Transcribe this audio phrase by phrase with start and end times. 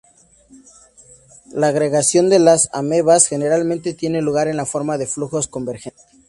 [1.53, 6.03] La agregación de las amebas generalmente tiene lugar en la forma de flujos convergentes.